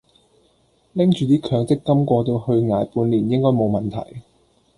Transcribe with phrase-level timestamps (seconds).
[0.93, 4.23] 拎住啲強積金過到去捱半年應該冇問題